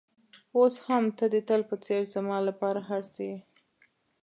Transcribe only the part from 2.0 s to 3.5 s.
زما لپاره هر څه یې.